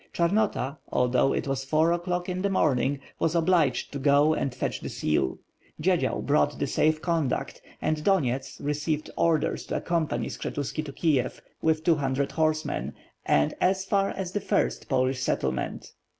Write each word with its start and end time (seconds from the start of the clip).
Chamota, 0.15 0.79
although 0.91 1.31
it 1.31 1.47
was 1.47 1.63
four 1.63 1.91
o'clock 1.91 2.27
in 2.27 2.41
the 2.41 2.49
morning 2.49 2.99
was 3.19 3.35
obliged 3.35 3.91
to 3.91 3.99
go 3.99 4.33
and 4.33 4.51
fetch 4.51 4.79
the 4.81 4.89
seal. 4.89 5.37
Dzied 5.79 6.01
zial 6.01 6.25
brought 6.25 6.57
the 6.57 6.65
safe 6.65 7.03
conduct 7.03 7.61
and 7.83 7.97
Donyets, 8.03 8.59
received 8.61 9.11
orders 9.15 9.67
to 9.67 9.75
accompany 9.77 10.25
Skshetuski 10.25 10.83
to 10.85 10.91
Kiev, 10.91 11.39
with 11.61 11.83
two 11.83 11.97
hundred 11.97 12.31
horsemen; 12.31 12.93
and 13.27 13.53
aa 13.61 13.73
far 13.73 14.09
as 14.09 14.31
the 14.31 14.41
first 14.41 14.89
Polish 14.89 15.21
settlement. 15.21 15.93